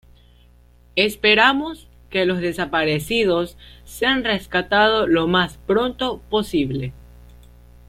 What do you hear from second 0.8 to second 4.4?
Esperamos que los desaparecidos sean